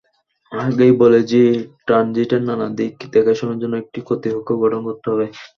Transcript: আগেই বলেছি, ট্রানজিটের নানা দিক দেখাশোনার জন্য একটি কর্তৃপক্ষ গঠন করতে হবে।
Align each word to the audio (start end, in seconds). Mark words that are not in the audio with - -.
আগেই 0.51 0.93
বলেছি, 1.01 1.39
ট্রানজিটের 1.85 2.41
নানা 2.49 2.67
দিক 2.77 2.93
দেখাশোনার 3.13 3.59
জন্য 3.61 3.73
একটি 3.79 3.99
কর্তৃপক্ষ 4.07 4.49
গঠন 4.63 4.81
করতে 4.87 5.07
হবে। 5.11 5.25